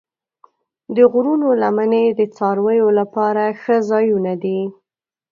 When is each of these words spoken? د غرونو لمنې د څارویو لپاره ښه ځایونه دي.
د 0.95 0.97
غرونو 1.11 1.49
لمنې 1.61 2.03
د 2.19 2.21
څارویو 2.35 2.87
لپاره 2.99 3.43
ښه 3.61 3.75
ځایونه 3.89 4.33
دي. 4.43 4.59